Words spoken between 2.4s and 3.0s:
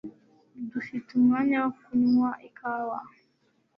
ikawa?